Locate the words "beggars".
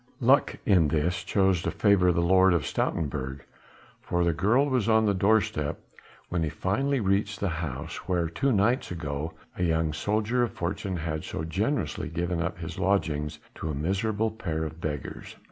14.81-15.35